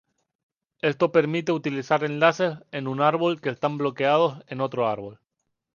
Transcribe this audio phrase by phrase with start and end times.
[0.81, 5.19] Esto permite utilizar enlaces en un árbol que están bloqueados en otro árbol.